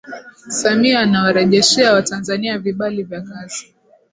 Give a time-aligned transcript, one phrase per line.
[0.47, 3.73] Samia anawarejeshea Watanzania vibali vya kazi